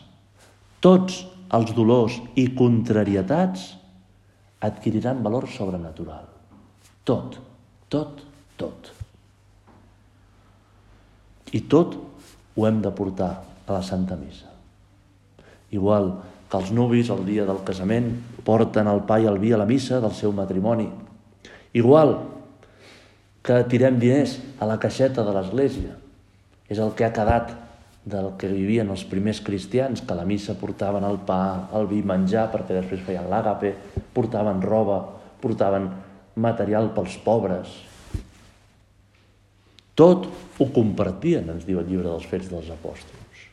tots 0.82 1.26
els 1.56 1.72
dolors 1.76 2.18
i 2.36 2.50
contrarietats 2.58 3.70
adquiriran 4.66 5.24
valor 5.24 5.48
sobrenatural. 5.52 6.28
Tot, 7.06 7.38
tot, 7.92 8.24
tot. 8.60 8.92
I 11.56 11.62
tot 11.72 11.96
ho 12.56 12.68
hem 12.68 12.82
de 12.84 12.92
portar 12.92 13.32
a 13.66 13.76
la 13.76 13.82
Santa 13.86 14.18
Missa. 14.20 14.50
Igual 15.76 16.12
que 16.50 16.60
els 16.60 16.72
nuvis 16.76 17.10
el 17.14 17.24
dia 17.28 17.46
del 17.48 17.62
casament 17.68 18.12
porten 18.46 18.88
el 18.90 19.04
pa 19.08 19.20
i 19.22 19.28
el 19.30 19.40
vi 19.42 19.54
a 19.54 19.60
la 19.62 19.70
missa 19.70 20.00
del 20.02 20.14
seu 20.18 20.34
matrimoni. 20.36 20.88
Igual 21.76 22.16
que 23.46 23.62
tirem 23.70 24.00
diners 24.02 24.40
a 24.60 24.68
la 24.70 24.80
caixeta 24.82 25.24
de 25.26 25.34
l'església. 25.36 25.96
És 26.70 26.82
el 26.82 26.96
que 26.98 27.06
ha 27.06 27.14
quedat 27.14 27.52
del 28.06 28.36
que 28.38 28.48
vivien 28.48 28.92
els 28.94 29.04
primers 29.10 29.42
cristians, 29.42 30.04
que 30.06 30.14
a 30.14 30.20
la 30.20 30.28
missa 30.30 30.54
portaven 30.60 31.04
el 31.08 31.18
pa, 31.26 31.68
el 31.74 31.90
vi, 31.90 32.04
menjar, 32.06 32.46
perquè 32.54 32.78
després 32.78 33.02
feien 33.06 33.26
l'àgape, 33.32 33.74
portaven 34.14 34.62
roba, 34.62 35.00
portaven 35.42 35.90
material 36.38 36.92
pels 36.94 37.18
pobres. 37.26 37.74
Tot 39.98 40.28
ho 40.60 40.68
compartien, 40.76 41.50
ens 41.50 41.66
diu 41.66 41.82
el 41.82 41.90
llibre 41.90 42.12
dels 42.12 42.30
Fets 42.30 42.52
dels 42.52 42.70
Apòstols. 42.76 43.46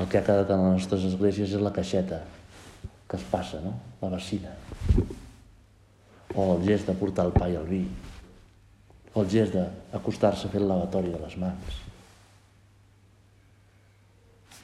El 0.00 0.10
que 0.10 0.18
ha 0.18 0.26
quedat 0.26 0.50
en 0.50 0.64
les 0.64 0.80
nostres 0.80 1.06
esglésies 1.06 1.54
és 1.54 1.62
la 1.62 1.72
caixeta 1.74 2.24
que 3.06 3.20
es 3.20 3.28
passa, 3.30 3.60
no? 3.62 3.76
La 4.02 4.10
vacina. 4.16 4.56
O 6.34 6.56
el 6.56 6.66
gest 6.66 6.90
de 6.90 6.98
portar 6.98 7.28
el 7.28 7.36
pa 7.36 7.46
i 7.52 7.54
el 7.60 7.68
vi. 7.68 7.84
O 9.14 9.22
el 9.22 9.30
gest 9.30 9.54
d'acostar-se 9.54 10.48
a 10.48 10.50
fer 10.50 10.64
el 10.64 10.70
lavatori 10.72 11.14
de 11.14 11.22
les 11.22 11.38
mans 11.38 11.83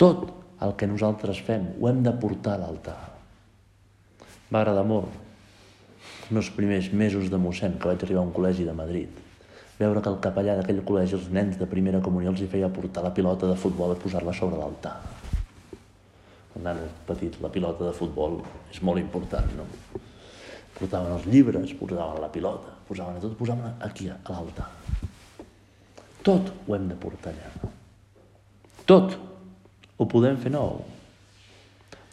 tot 0.01 0.31
el 0.65 0.73
que 0.81 0.89
nosaltres 0.89 1.43
fem 1.45 1.75
ho 1.77 1.89
hem 1.91 2.01
de 2.05 2.13
portar 2.23 2.55
a 2.57 2.63
l'altar. 2.63 2.97
Va 4.49 4.63
agradar 4.63 4.87
molt, 4.89 5.13
els 6.23 6.31
meus 6.33 6.49
primers 6.57 6.89
mesos 6.97 7.29
de 7.29 7.41
mossèn, 7.41 7.77
que 7.77 7.91
vaig 7.91 8.01
arribar 8.07 8.23
a 8.25 8.29
un 8.29 8.33
col·legi 8.33 8.65
de 8.65 8.77
Madrid, 8.77 9.21
veure 9.81 10.01
que 10.01 10.13
el 10.13 10.19
capellà 10.25 10.57
d'aquell 10.57 10.81
col·legi, 10.89 11.19
els 11.19 11.29
nens 11.37 11.61
de 11.61 11.69
primera 11.69 12.01
comunió, 12.05 12.33
els 12.33 12.41
hi 12.41 12.49
feia 12.49 12.73
portar 12.73 13.05
la 13.05 13.13
pilota 13.17 13.49
de 13.51 13.59
futbol 13.61 13.93
i 13.93 14.01
posar-la 14.01 14.33
sobre 14.37 14.61
l'altar. 14.61 14.97
Un 16.57 16.65
nano 16.65 16.89
petit, 17.07 17.37
la 17.45 17.53
pilota 17.53 17.87
de 17.91 17.95
futbol 17.97 18.41
és 18.73 18.81
molt 18.83 19.05
important, 19.05 19.53
no? 19.57 19.69
Portaven 20.81 21.13
els 21.13 21.29
llibres, 21.29 21.77
posaven 21.77 22.25
la 22.25 22.33
pilota, 22.33 22.73
posaven 22.89 23.21
tot, 23.21 23.37
posaven 23.37 23.83
aquí, 23.85 24.09
a 24.09 24.21
l'altar. 24.33 24.71
Tot 26.25 26.55
ho 26.67 26.77
hem 26.77 26.89
de 26.89 26.97
portar 27.01 27.35
allà. 27.37 27.75
Tot 28.89 29.30
ho 30.01 30.09
podem 30.09 30.39
fer 30.41 30.53
nou. 30.55 30.81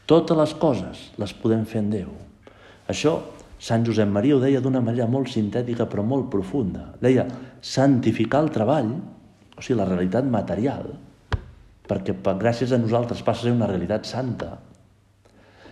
Totes 0.08 0.38
les 0.40 0.54
coses 0.60 1.08
les 1.20 1.34
podem 1.40 1.64
fer 1.68 1.82
en 1.84 1.92
Déu. 1.92 2.12
Això 2.92 3.18
Sant 3.58 3.86
Josep 3.88 4.10
Maria 4.14 4.36
ho 4.36 4.42
deia 4.42 4.62
d'una 4.62 4.84
manera 4.86 5.08
molt 5.10 5.32
sintètica 5.34 5.88
però 5.90 6.04
molt 6.06 6.28
profunda. 6.30 6.92
Deia, 7.02 7.26
santificar 7.62 8.44
el 8.46 8.52
treball, 8.54 8.92
o 9.58 9.64
sigui, 9.64 9.80
la 9.80 9.88
realitat 9.90 10.28
material, 10.30 10.92
perquè 11.90 12.14
gràcies 12.38 12.74
a 12.76 12.78
nosaltres 12.78 13.24
passa 13.26 13.48
a 13.48 13.48
ser 13.48 13.56
una 13.56 13.70
realitat 13.70 14.06
santa. 14.06 14.52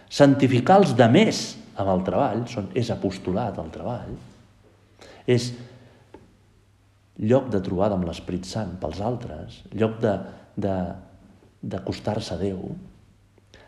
Santificar 0.10 0.80
els 0.82 0.96
de 0.98 1.08
més 1.14 1.44
amb 1.78 1.92
el 1.94 2.04
treball, 2.08 2.44
són, 2.50 2.72
és 2.74 2.90
apostolat 2.90 3.60
el 3.62 3.70
treball, 3.74 4.18
és 5.30 5.52
lloc 7.22 7.52
de 7.54 7.62
trobada 7.64 8.00
amb 8.00 8.10
l'Esprit 8.10 8.48
Sant 8.50 8.76
pels 8.82 9.02
altres, 9.04 9.62
lloc 9.78 10.00
de, 10.02 10.16
de, 10.58 10.76
d'acostar-se 11.66 12.36
a 12.36 12.38
Déu, 12.40 12.62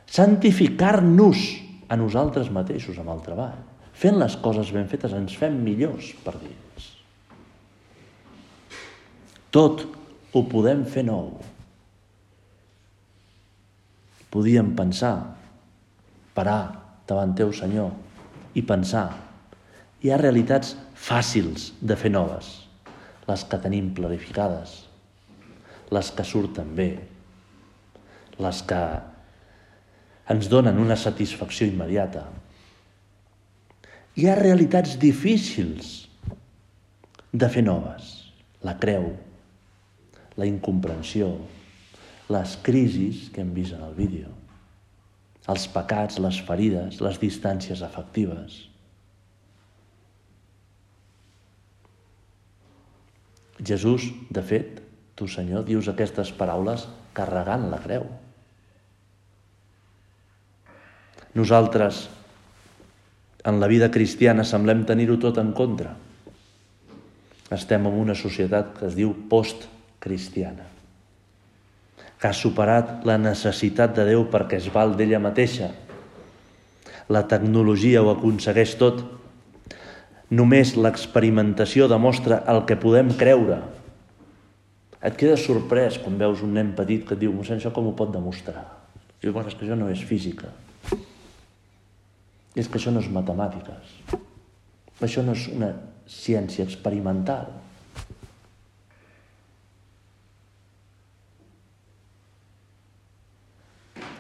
santificar-nos 0.08 1.48
a 1.90 1.98
nosaltres 2.00 2.52
mateixos 2.54 3.00
amb 3.02 3.12
el 3.16 3.24
treball. 3.26 3.60
Fent 3.98 4.20
les 4.22 4.38
coses 4.44 4.70
ben 4.76 4.88
fetes 4.90 5.16
ens 5.18 5.36
fem 5.40 5.56
millors 5.66 6.12
per 6.24 6.36
dins. 6.38 6.90
Tot 9.54 9.84
ho 10.36 10.44
podem 10.52 10.84
fer 10.86 11.06
nou. 11.08 11.32
Podíem 14.30 14.74
pensar, 14.78 15.16
parar 16.38 16.62
davant 17.10 17.34
teu 17.34 17.54
Senyor 17.56 17.90
i 18.60 18.62
pensar, 18.62 19.08
hi 20.04 20.12
ha 20.12 20.20
realitats 20.22 20.76
fàcils 20.94 21.72
de 21.82 21.96
fer 21.98 22.12
noves, 22.14 22.52
les 23.26 23.46
que 23.50 23.60
tenim 23.64 23.90
planificades, 23.98 24.84
les 25.96 26.12
que 26.14 26.26
surten 26.28 26.76
bé, 26.78 26.92
les 28.44 28.62
que 28.70 28.82
ens 30.34 30.50
donen 30.52 30.80
una 30.82 30.98
satisfacció 31.00 31.68
immediata. 31.70 32.26
Hi 34.18 34.28
ha 34.28 34.38
realitats 34.40 34.98
difícils 35.00 36.08
de 37.32 37.50
fer 37.54 37.64
noves. 37.64 38.14
La 38.66 38.74
creu, 38.82 39.12
la 40.38 40.48
incomprensió, 40.50 41.30
les 42.34 42.56
crisis 42.66 43.28
que 43.34 43.44
hem 43.44 43.54
vist 43.56 43.76
en 43.78 43.84
el 43.86 43.94
vídeo, 43.96 44.32
els 45.48 45.68
pecats, 45.72 46.18
les 46.20 46.40
ferides, 46.44 47.00
les 47.06 47.20
distàncies 47.22 47.84
afectives. 47.86 48.58
Jesús, 53.64 54.10
de 54.30 54.44
fet, 54.44 54.82
tu, 55.18 55.30
Senyor, 55.30 55.64
dius 55.66 55.88
aquestes 55.90 56.34
paraules 56.36 56.86
carregant 57.18 57.70
la 57.72 57.80
creu. 57.82 58.06
Nosaltres, 61.36 62.08
en 63.48 63.60
la 63.60 63.68
vida 63.68 63.90
cristiana, 63.92 64.44
semblem 64.44 64.86
tenir-ho 64.86 65.18
tot 65.20 65.38
en 65.40 65.54
contra. 65.56 65.94
Estem 67.54 67.86
en 67.88 67.96
una 67.96 68.16
societat 68.16 68.74
que 68.76 68.88
es 68.90 68.96
diu 68.98 69.14
post-cristiana, 69.32 70.66
que 72.20 72.28
ha 72.28 72.36
superat 72.36 73.06
la 73.08 73.16
necessitat 73.22 73.94
de 73.96 74.08
Déu 74.10 74.26
perquè 74.32 74.60
es 74.60 74.68
val 74.74 74.98
d'ella 75.00 75.22
mateixa. 75.24 75.70
La 77.08 77.24
tecnologia 77.32 78.04
ho 78.04 78.12
aconsegueix 78.12 78.76
tot. 78.76 79.00
Només 80.28 80.76
l'experimentació 80.76 81.88
demostra 81.88 82.42
el 82.52 82.66
que 82.68 82.76
podem 82.76 83.14
creure. 83.16 83.62
Et 85.00 85.16
quedes 85.16 85.46
sorprès 85.46 86.02
quan 86.04 86.18
veus 86.20 86.42
un 86.44 86.58
nen 86.58 86.74
petit 86.76 87.06
que 87.08 87.16
et 87.16 87.22
diu 87.22 87.32
mossèn, 87.32 87.62
això 87.62 87.72
com 87.72 87.88
ho 87.88 87.96
pot 87.96 88.12
demostrar? 88.12 88.66
Dius, 89.22 89.32
bueno, 89.32 89.48
és 89.48 89.56
que 89.56 89.64
això 89.64 89.78
no 89.80 89.88
és 89.94 90.04
física. 90.04 90.52
És 92.56 92.70
que 92.70 92.80
això 92.80 92.94
no 92.94 93.04
és 93.04 93.10
matemàtiques. 93.12 93.98
Això 95.04 95.22
no 95.26 95.36
és 95.38 95.48
una 95.52 95.72
ciència 96.10 96.66
experimental. 96.66 97.52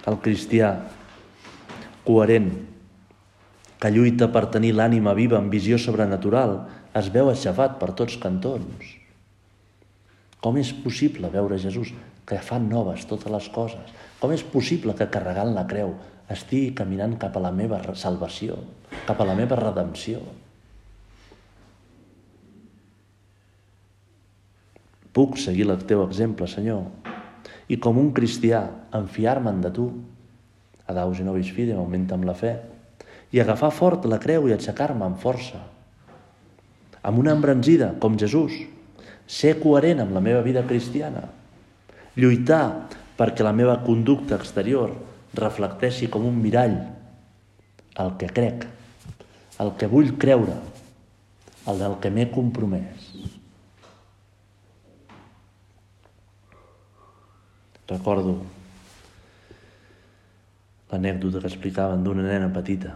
El 0.07 0.19
cristià 0.23 0.71
coherent, 2.07 2.51
que 3.77 3.91
lluita 3.91 4.29
per 4.31 4.47
tenir 4.53 4.71
l'ànima 4.75 5.13
viva 5.17 5.37
amb 5.37 5.51
visió 5.53 5.77
sobrenatural, 5.81 6.61
es 6.97 7.09
veu 7.13 7.29
aixafat 7.29 7.75
per 7.81 7.91
tots 7.97 8.15
cantons. 8.21 8.93
Com 10.41 10.57
és 10.61 10.71
possible 10.83 11.29
veure 11.33 11.59
Jesús 11.59 11.91
que 12.27 12.39
fa 12.43 12.59
noves 12.61 13.05
totes 13.09 13.31
les 13.33 13.49
coses? 13.53 13.91
Com 14.21 14.31
és 14.33 14.45
possible 14.45 14.95
que 14.97 15.09
carregant 15.11 15.53
la 15.55 15.65
creu 15.69 15.95
estigui 16.31 16.73
caminant 16.75 17.15
cap 17.19 17.37
a 17.37 17.43
la 17.43 17.53
meva 17.55 17.79
salvació, 17.95 18.57
cap 19.07 19.21
a 19.21 19.27
la 19.27 19.35
meva 19.37 19.57
redempció. 19.59 20.21
Puc 25.15 25.39
seguir 25.41 25.65
el 25.71 25.79
teu 25.89 26.03
exemple, 26.03 26.45
Senyor, 26.51 26.83
i 27.71 27.79
com 27.81 27.97
un 27.97 28.11
cristià 28.15 28.61
enfiar-me'n 28.95 29.63
de 29.63 29.71
tu, 29.73 29.87
adaus 30.87 31.19
i 31.19 31.25
nobis 31.25 31.49
fidem, 31.55 31.79
augmenta 31.79 32.15
amb 32.15 32.27
la 32.27 32.35
fe, 32.37 32.53
i 33.31 33.41
agafar 33.41 33.71
fort 33.75 34.05
la 34.07 34.19
creu 34.23 34.47
i 34.47 34.53
aixecar-me 34.55 35.03
amb 35.07 35.19
força. 35.19 35.63
Amb 37.07 37.19
una 37.23 37.33
embranzida, 37.35 37.93
com 37.99 38.19
Jesús, 38.19 38.53
ser 39.27 39.57
coherent 39.63 40.03
amb 40.03 40.15
la 40.15 40.23
meva 40.23 40.43
vida 40.45 40.63
cristiana, 40.67 41.25
lluitar 42.15 42.87
perquè 43.17 43.43
la 43.43 43.55
meva 43.55 43.79
conducta 43.83 44.37
exterior 44.37 44.93
reflecteixi 45.35 46.07
com 46.11 46.25
un 46.27 46.37
mirall 46.41 46.77
el 48.03 48.13
que 48.21 48.29
crec, 48.29 48.67
el 49.63 49.73
que 49.77 49.89
vull 49.89 50.13
creure, 50.21 50.55
el 51.67 51.81
del 51.81 51.97
que 52.01 52.11
m'he 52.13 52.27
compromès. 52.31 53.09
Recordo 57.87 58.37
l'anècdota 60.91 61.41
que 61.41 61.51
explicaven 61.51 62.03
d'una 62.03 62.25
nena 62.27 62.49
petita 62.53 62.95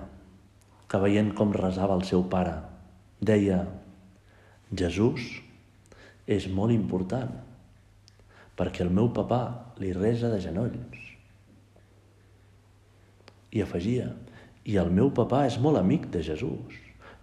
que 0.92 1.00
veient 1.00 1.32
com 1.36 1.54
resava 1.56 1.96
el 2.00 2.04
seu 2.08 2.24
pare 2.32 2.58
deia 3.32 3.62
Jesús 4.82 5.28
és 6.28 6.48
molt 6.60 6.76
important 6.76 7.32
perquè 8.60 8.86
el 8.86 8.92
meu 8.96 9.10
papà 9.16 9.42
li 9.84 9.92
resa 9.96 10.32
de 10.32 10.40
genolls 10.44 11.01
i 13.52 13.64
afegia, 13.64 14.12
i 14.66 14.78
el 14.78 14.92
meu 14.94 15.10
papà 15.14 15.46
és 15.50 15.58
molt 15.62 15.80
amic 15.80 16.08
de 16.14 16.22
Jesús, 16.24 16.78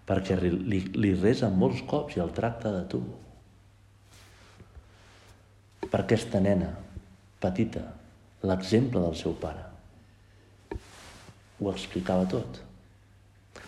perquè 0.09 0.39
li, 0.41 0.83
li 0.95 1.15
resa 1.17 1.51
molts 1.53 1.83
cops 1.89 2.17
i 2.17 2.23
el 2.25 2.33
tracta 2.37 2.73
de 2.75 2.85
tu. 2.91 3.03
Per 5.89 6.01
aquesta 6.01 6.41
nena 6.41 6.73
petita, 7.41 7.85
l'exemple 8.49 9.03
del 9.05 9.17
seu 9.19 9.35
pare. 9.39 9.65
Ho 11.59 11.71
explicava 11.73 12.27
tot. 12.31 12.61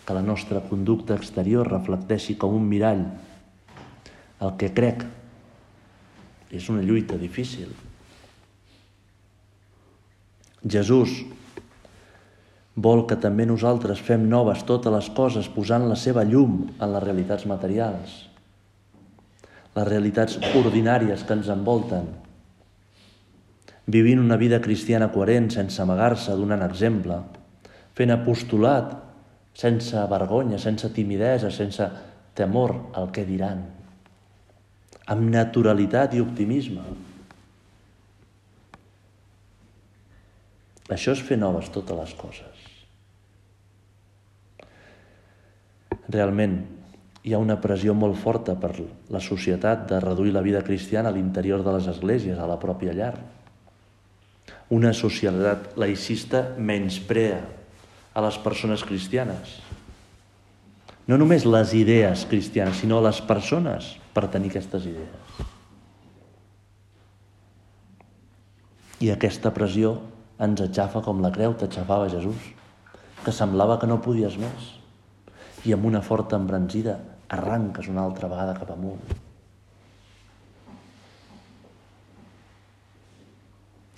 Que 0.05 0.15
la 0.15 0.23
nostra 0.25 0.61
conducta 0.65 1.15
exterior 1.17 1.67
reflecteixi 1.69 2.37
com 2.39 2.55
un 2.57 2.67
mirall 2.67 3.03
el 4.41 4.55
que 4.57 4.71
crec. 4.73 5.05
És 6.51 6.67
una 6.71 6.83
lluita 6.83 7.17
difícil. 7.19 7.69
Jesús 10.61 11.21
Vol 12.81 13.03
que 13.09 13.17
també 13.19 13.45
nosaltres 13.45 13.99
fem 14.01 14.23
noves 14.29 14.63
totes 14.65 14.93
les 14.93 15.09
coses 15.17 15.49
posant 15.53 15.85
la 15.89 15.97
seva 15.99 16.23
llum 16.25 16.63
en 16.79 16.93
les 16.93 17.03
realitats 17.03 17.45
materials, 17.49 18.13
les 19.75 19.87
realitats 19.87 20.39
ordinàries 20.57 21.25
que 21.27 21.35
ens 21.37 21.51
envolten, 21.53 22.07
vivint 23.91 24.23
una 24.23 24.39
vida 24.39 24.61
cristiana 24.63 25.11
coherent 25.13 25.51
sense 25.53 25.81
amagar-se, 25.83 26.33
donant 26.39 26.63
exemple, 26.65 27.19
fent 27.97 28.15
apostolat 28.15 28.95
sense 29.57 30.07
vergonya, 30.09 30.57
sense 30.57 30.89
timidesa, 30.95 31.51
sense 31.51 31.89
temor 32.37 32.75
al 32.95 33.11
que 33.11 33.27
diran, 33.27 33.61
amb 35.11 35.29
naturalitat 35.29 36.15
i 36.15 36.23
optimisme. 36.23 36.87
Això 40.91 41.13
és 41.15 41.23
fer 41.23 41.37
noves 41.39 41.69
totes 41.71 41.97
les 41.99 42.19
coses. 42.19 42.70
Realment 46.13 46.59
hi 47.23 47.35
ha 47.35 47.41
una 47.41 47.59
pressió 47.61 47.93
molt 47.93 48.17
forta 48.17 48.55
per 48.57 48.71
la 49.13 49.21
societat 49.21 49.85
de 49.91 49.99
reduir 50.01 50.33
la 50.33 50.41
vida 50.41 50.63
cristiana 50.65 51.09
a 51.09 51.15
l'interior 51.15 51.61
de 51.63 51.75
les 51.75 51.87
esglésies, 51.91 52.39
a 52.39 52.49
la 52.49 52.57
pròpia 52.59 52.95
llar. 52.97 53.13
Una 54.73 54.93
societat 54.93 55.77
laicista 55.77 56.55
menysprea 56.57 57.43
a 58.13 58.23
les 58.25 58.39
persones 58.41 58.83
cristianes. 58.87 59.59
No 61.07 61.17
només 61.17 61.45
les 61.45 61.75
idees 61.77 62.25
cristianes, 62.29 62.81
sinó 62.81 63.01
les 63.03 63.21
persones 63.21 63.95
per 64.15 64.27
tenir 64.31 64.51
aquestes 64.51 64.89
idees. 64.89 65.47
I 69.01 69.09
aquesta 69.13 69.53
pressió 69.53 69.95
ens 70.41 70.61
aixafa 70.61 71.01
com 71.05 71.21
la 71.21 71.31
creu 71.33 71.53
t'aixafava 71.57 72.09
Jesús, 72.09 72.51
que 73.25 73.33
semblava 73.33 73.77
que 73.81 73.89
no 73.89 74.01
podies 74.01 74.37
més. 74.41 74.80
I 75.65 75.75
amb 75.75 75.85
una 75.85 76.01
forta 76.01 76.39
embranzida 76.39 76.97
arranques 77.31 77.87
una 77.87 78.03
altra 78.03 78.29
vegada 78.31 78.57
cap 78.57 78.71
amunt. 78.73 79.01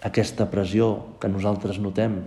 Aquesta 0.03 0.49
pressió 0.51 0.89
que 1.19 1.31
nosaltres 1.31 1.79
notem 1.79 2.17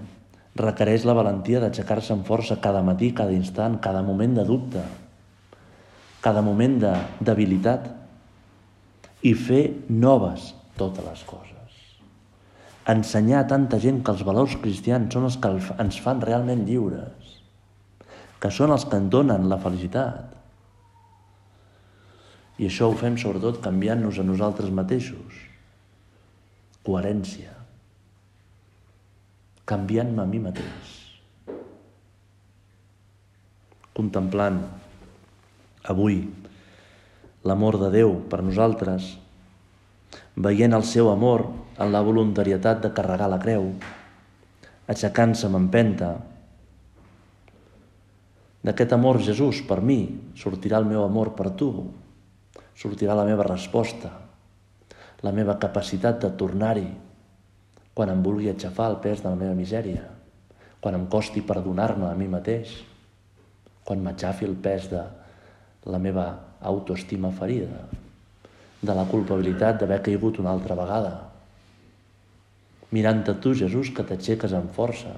requereix 0.56 1.04
la 1.04 1.14
valentia 1.18 1.60
d'aixecar-se 1.60 2.14
amb 2.14 2.24
força 2.24 2.56
cada 2.64 2.80
matí, 2.82 3.10
cada 3.12 3.36
instant, 3.36 3.76
cada 3.84 4.00
moment 4.02 4.38
de 4.38 4.46
dubte, 4.48 4.82
cada 6.24 6.40
moment 6.42 6.78
de 6.80 6.94
debilitat 7.20 7.90
i 9.22 9.34
fer 9.36 9.62
noves 9.92 10.54
totes 10.80 11.04
les 11.04 11.24
coses. 11.28 11.52
Ensenyar 12.88 13.42
a 13.42 13.48
tanta 13.50 13.78
gent 13.82 14.00
que 14.00 14.14
els 14.14 14.24
valors 14.24 14.56
cristians 14.62 15.12
són 15.12 15.28
els 15.28 15.36
que 15.42 15.52
ens 15.82 16.00
fan 16.00 16.24
realment 16.24 16.64
lliures, 16.64 17.35
que 18.46 18.54
són 18.54 18.70
els 18.70 18.86
que 18.86 19.00
ens 19.00 19.10
donen 19.10 19.48
la 19.50 19.58
felicitat, 19.58 20.36
i 22.62 22.68
això 22.70 22.86
ho 22.88 22.94
fem 22.96 23.16
sobretot 23.20 23.58
canviant-nos 23.64 24.20
a 24.22 24.24
nosaltres 24.24 24.70
mateixos. 24.72 25.42
Coherència. 26.86 27.50
Canviant-me 29.66 30.22
a 30.22 30.28
mi 30.30 30.38
mateix. 30.40 30.94
Contemplant 33.98 34.62
avui 35.90 36.22
l'amor 37.46 37.80
de 37.82 37.90
Déu 37.98 38.14
per 38.30 38.40
nosaltres, 38.46 39.10
veient 40.38 40.78
el 40.78 40.86
seu 40.86 41.10
amor 41.10 41.48
en 41.82 41.92
la 41.92 42.04
voluntarietat 42.06 42.80
de 42.86 42.94
carregar 42.94 43.28
la 43.32 43.42
creu, 43.42 43.68
aixecant-se 44.86 45.50
amb 45.50 45.60
empenta. 45.64 46.14
D'aquest 48.66 48.92
amor, 48.96 49.20
Jesús, 49.22 49.60
per 49.62 49.78
mi, 49.78 50.00
sortirà 50.34 50.80
el 50.82 50.88
meu 50.90 51.04
amor 51.04 51.36
per 51.38 51.52
tu, 51.54 51.70
sortirà 52.74 53.14
la 53.14 53.26
meva 53.28 53.44
resposta, 53.46 54.10
la 55.22 55.32
meva 55.32 55.54
capacitat 55.62 56.18
de 56.24 56.32
tornar-hi 56.40 56.88
quan 57.96 58.10
em 58.12 58.24
vulgui 58.24 58.50
aixafar 58.50 58.88
el 58.90 58.98
pes 59.04 59.22
de 59.22 59.30
la 59.30 59.38
meva 59.38 59.54
misèria, 59.56 60.02
quan 60.82 60.98
em 60.98 61.06
costi 61.12 61.44
perdonar-me 61.46 62.10
a 62.10 62.16
mi 62.18 62.26
mateix, 62.28 62.74
quan 63.86 64.02
m'aixafi 64.02 64.44
el 64.50 64.58
pes 64.66 64.90
de 64.90 65.04
la 65.86 66.02
meva 66.02 66.26
autoestima 66.60 67.30
ferida, 67.38 67.86
de 68.82 68.98
la 68.98 69.06
culpabilitat 69.08 69.78
d'haver 69.78 70.02
caigut 70.10 70.42
una 70.42 70.50
altra 70.52 70.74
vegada. 70.74 71.14
Mirant-te 72.90 73.38
tu, 73.38 73.54
Jesús, 73.54 73.94
que 73.94 74.04
t'aixeques 74.04 74.58
amb 74.58 74.74
força, 74.74 75.14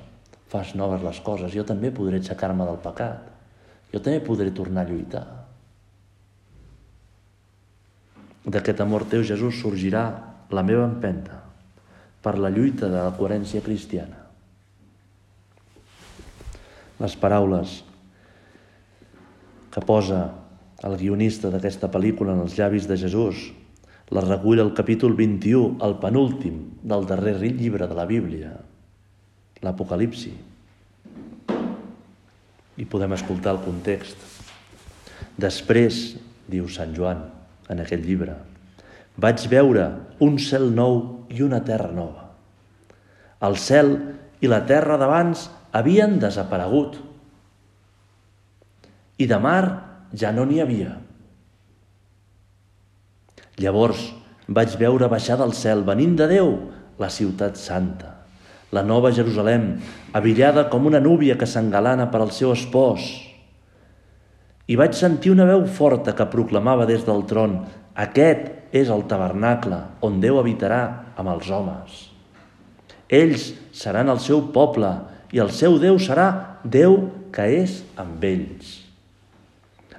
fas 0.52 0.76
noves 0.76 1.02
les 1.02 1.24
coses, 1.24 1.50
jo 1.56 1.64
també 1.64 1.90
podré 1.90 2.20
aixecar-me 2.20 2.68
del 2.68 2.80
pecat, 2.84 3.37
jo 3.92 4.00
també 4.00 4.20
podré 4.24 4.52
tornar 4.54 4.84
a 4.84 4.90
lluitar. 4.90 5.26
D'aquest 8.48 8.80
amor 8.80 9.04
teu, 9.10 9.24
Jesús, 9.24 9.60
sorgirà 9.60 10.04
la 10.50 10.64
meva 10.64 10.86
empenta 10.88 11.42
per 12.24 12.38
la 12.40 12.50
lluita 12.50 12.88
de 12.88 12.96
la 12.98 13.12
coherència 13.16 13.62
cristiana. 13.64 14.24
Les 16.98 17.14
paraules 17.20 17.78
que 19.70 19.84
posa 19.84 20.22
el 20.86 20.96
guionista 20.98 21.50
d'aquesta 21.52 21.90
pel·lícula 21.92 22.34
en 22.34 22.42
els 22.46 22.56
llavis 22.58 22.88
de 22.88 22.96
Jesús 22.98 23.48
les 24.08 24.24
recull 24.24 24.62
el 24.62 24.72
capítol 24.72 25.12
21, 25.16 25.76
el 25.84 25.98
penúltim 26.00 26.60
del 26.80 27.04
darrer 27.06 27.36
llibre 27.52 27.86
de 27.86 27.96
la 27.96 28.06
Bíblia, 28.08 28.54
l'Apocalipsi. 29.60 30.32
I 32.78 32.86
podem 32.86 33.14
escoltar 33.16 33.56
el 33.56 33.62
context. 33.64 34.16
Després, 35.38 36.16
diu 36.50 36.68
Sant 36.70 36.94
Joan, 36.96 37.24
en 37.68 37.82
aquest 37.82 38.04
llibre. 38.06 38.36
Vaig 39.18 39.44
veure 39.50 39.88
un 40.24 40.38
cel 40.38 40.68
nou 40.74 41.26
i 41.34 41.42
una 41.42 41.60
terra 41.66 41.90
nova. 41.94 42.28
El 43.42 43.58
cel 43.58 43.92
i 44.42 44.50
la 44.50 44.62
terra 44.66 44.96
d'abans 44.98 45.48
havien 45.74 46.18
desaparegut. 46.22 46.96
I 49.18 49.26
de 49.26 49.38
mar 49.42 49.62
ja 50.14 50.30
no 50.34 50.46
n'hi 50.46 50.62
havia. 50.62 50.94
Llavors 53.58 54.04
vaig 54.46 54.76
veure 54.80 55.10
baixar 55.10 55.36
del 55.40 55.52
cel, 55.52 55.82
venint 55.84 56.14
de 56.16 56.28
Déu, 56.30 56.52
la 56.98 57.10
ciutat 57.10 57.58
santa, 57.58 58.14
la 58.72 58.82
nova 58.84 59.12
Jerusalem, 59.14 59.78
avillada 60.12 60.68
com 60.68 60.86
una 60.86 61.00
núvia 61.00 61.38
que 61.40 61.48
s'engalana 61.48 62.10
per 62.12 62.20
al 62.20 62.32
seu 62.36 62.52
espòs, 62.52 63.06
i 64.68 64.76
vaig 64.76 64.92
sentir 64.92 65.32
una 65.32 65.46
veu 65.48 65.64
forta 65.64 66.12
que 66.12 66.28
proclamava 66.28 66.84
des 66.88 67.06
del 67.06 67.24
tron 67.28 67.62
«Aquest 67.96 68.74
és 68.76 68.90
el 68.92 69.06
tabernacle 69.08 69.80
on 70.04 70.20
Déu 70.20 70.36
habitarà 70.38 70.82
amb 71.16 71.32
els 71.32 71.48
homes. 71.48 71.94
Ells 73.08 73.54
seran 73.72 74.12
el 74.12 74.20
seu 74.20 74.42
poble 74.52 74.90
i 75.32 75.40
el 75.40 75.48
seu 75.56 75.78
Déu 75.80 75.96
serà 75.96 76.58
Déu 76.64 76.98
que 77.32 77.48
és 77.62 77.80
amb 77.96 78.22
ells. 78.24 78.74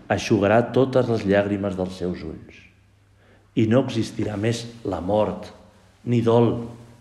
Aixugarà 0.10 0.62
totes 0.74 1.10
les 1.10 1.26
llàgrimes 1.26 1.76
dels 1.78 1.98
seus 1.98 2.22
ulls. 2.26 2.62
I 3.58 3.66
no 3.70 3.82
existirà 3.86 4.38
més 4.38 4.68
la 4.86 5.02
mort, 5.02 5.50
ni 6.06 6.22
dol, 6.22 6.54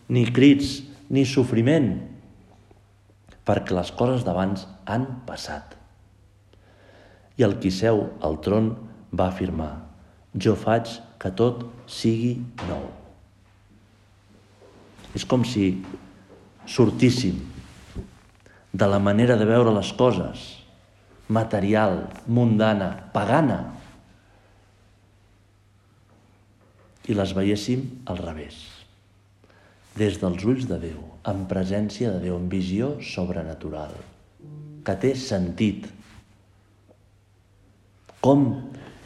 ni 0.08 0.24
crits, 0.32 0.87
ni 1.10 1.24
sofriment, 1.26 1.90
perquè 3.48 3.74
les 3.76 3.90
coses 3.96 4.24
d'abans 4.26 4.66
han 4.86 5.06
passat. 5.28 5.76
I 7.38 7.46
el 7.46 7.56
qui 7.62 7.72
seu 7.72 8.04
al 8.24 8.40
tron 8.44 8.72
va 9.14 9.30
afirmar, 9.32 9.72
jo 10.34 10.54
faig 10.58 10.90
que 11.18 11.32
tot 11.32 11.64
sigui 11.88 12.36
nou. 12.68 12.84
És 15.16 15.24
com 15.24 15.46
si 15.48 15.70
sortíssim 16.68 17.40
de 18.72 18.86
la 18.86 19.00
manera 19.00 19.38
de 19.40 19.46
veure 19.48 19.72
les 19.72 19.90
coses, 19.96 20.44
material, 21.28 22.02
mundana, 22.28 22.90
pagana, 23.14 23.62
i 27.08 27.16
les 27.16 27.32
veiéssim 27.32 27.86
al 28.12 28.20
revés, 28.20 28.58
des 29.98 30.18
dels 30.20 30.44
ulls 30.46 30.66
de 30.70 30.78
Déu, 30.80 31.00
en 31.28 31.44
presència 31.50 32.12
de 32.14 32.22
Déu, 32.22 32.36
en 32.38 32.48
visió 32.52 32.94
sobrenatural, 33.04 33.94
que 34.86 34.94
té 35.02 35.14
sentit, 35.18 35.88
com 38.24 38.46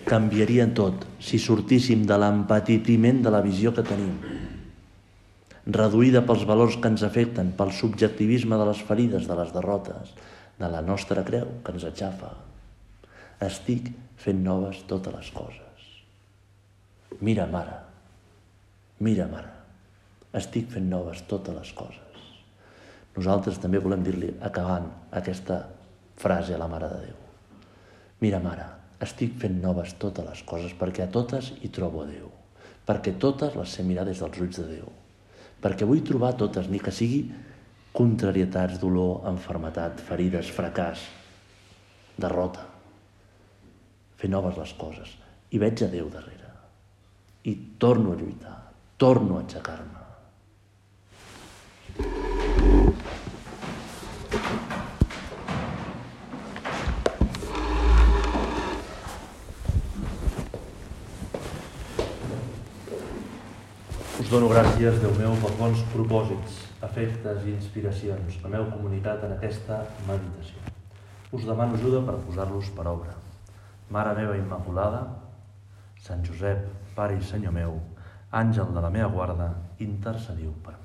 canviaria 0.07 0.66
tot 0.74 1.07
si 1.22 1.38
sortíssim 1.38 2.05
de 2.09 2.18
l'empatitiment 2.18 3.22
de 3.24 3.33
la 3.33 3.42
visió 3.44 3.72
que 3.74 3.85
tenim, 3.87 4.14
reduïda 5.66 6.24
pels 6.26 6.44
valors 6.48 6.76
que 6.83 6.90
ens 6.90 7.05
afecten, 7.07 7.52
pel 7.59 7.70
subjectivisme 7.76 8.59
de 8.59 8.68
les 8.68 8.83
ferides, 8.83 9.28
de 9.31 9.38
les 9.38 9.52
derrotes, 9.55 10.14
de 10.59 10.70
la 10.70 10.83
nostra 10.83 11.22
creu 11.26 11.59
que 11.62 11.74
ens 11.74 11.87
aixafa. 11.87 12.33
Estic 13.42 13.90
fent 14.22 14.42
noves 14.42 14.83
totes 14.90 15.14
les 15.14 15.31
coses. 15.35 15.88
Mira, 17.22 17.46
mare, 17.50 17.78
mira, 19.02 19.28
mare, 19.31 19.62
estic 20.38 20.71
fent 20.73 20.88
noves 20.88 21.23
totes 21.29 21.55
les 21.55 21.73
coses. 21.77 22.23
Nosaltres 23.16 23.59
també 23.61 23.81
volem 23.83 24.05
dir-li, 24.05 24.31
acabant 24.40 24.88
aquesta 25.12 25.66
frase 26.16 26.55
a 26.57 26.61
la 26.61 26.68
Mare 26.73 26.88
de 26.88 27.01
Déu. 27.07 27.18
Mira, 28.25 28.40
mare, 28.40 28.64
estic 29.05 29.37
fent 29.42 29.59
noves 29.61 29.97
totes 30.01 30.25
les 30.25 30.42
coses 30.49 30.73
perquè 30.79 31.05
a 31.05 31.12
totes 31.12 31.53
hi 31.61 31.68
trobo 31.75 32.05
a 32.05 32.09
Déu, 32.09 32.31
perquè 32.88 33.16
totes 33.21 33.57
les 33.59 33.77
sé 33.77 33.85
mirar 33.85 34.07
des 34.09 34.23
dels 34.23 34.40
ulls 34.40 34.61
de 34.61 34.68
Déu, 34.71 34.92
perquè 35.62 35.88
vull 35.88 36.05
trobar 36.07 36.33
totes, 36.40 36.71
ni 36.73 36.81
que 36.81 36.95
sigui 36.95 37.27
contrarietats, 37.92 38.81
dolor, 38.81 39.27
enfermetat, 39.29 40.01
ferides, 40.01 40.49
fracàs, 40.55 41.05
derrota. 42.16 42.64
Fer 44.16 44.31
noves 44.33 44.57
les 44.57 44.73
coses. 44.79 45.16
I 45.53 45.61
veig 45.61 45.83
a 45.85 45.90
Déu 45.92 46.09
darrere. 46.09 46.49
I 47.45 47.57
torno 47.83 48.14
a 48.14 48.16
lluitar, 48.16 48.55
torno 48.97 49.37
a 49.37 49.42
aixecar-me. 49.42 50.02
Us 64.22 64.31
dono 64.31 64.48
gràcies, 64.48 65.00
Déu 65.02 65.12
meu, 65.18 65.35
per 65.42 65.50
bons 65.59 65.81
propòsits, 65.92 66.61
efectes 66.87 67.42
i 67.44 67.52
inspiracions 67.52 68.38
la 68.44 68.52
meva 68.55 68.70
comunitat 68.70 69.24
en 69.26 69.35
aquesta 69.35 69.83
meditació. 70.09 70.62
Us 71.33 71.44
demano 71.48 71.74
ajuda 71.74 72.00
per 72.07 72.20
posar-los 72.26 72.70
per 72.76 72.87
obra. 72.88 73.16
Mare 73.92 74.14
meva 74.16 74.37
Immaculada, 74.38 75.02
Sant 76.00 76.24
Josep, 76.24 76.64
Pare 76.96 77.18
i 77.18 77.26
Senyor 77.33 77.52
meu, 77.57 77.76
àngel 78.31 78.72
de 78.72 78.87
la 78.87 78.94
meva 78.94 79.11
guarda, 79.12 79.50
intercediu 79.90 80.55
per 80.64 80.76
mi. 80.78 80.82